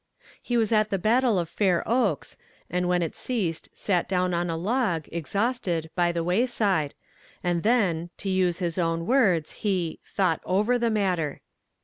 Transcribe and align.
He 0.41 0.57
was 0.57 0.71
at 0.71 0.89
the 0.89 0.97
battle 0.97 1.37
of 1.37 1.47
Fair 1.47 1.87
Oaks, 1.87 2.35
and 2.71 2.87
when 2.87 3.03
it 3.03 3.15
ceased 3.15 3.69
sat 3.75 4.09
down 4.09 4.33
on 4.33 4.49
a 4.49 4.57
log, 4.57 5.07
exhausted, 5.11 5.91
by 5.93 6.11
the 6.11 6.23
wayside, 6.23 6.95
and 7.43 7.61
then, 7.61 8.09
to 8.17 8.27
use 8.27 8.57
his 8.57 8.79
own 8.79 9.05
words, 9.05 9.51
he 9.61 9.99
"thought 10.03 10.41
over 10.43 10.79
the 10.79 10.89
matter." 10.89 11.41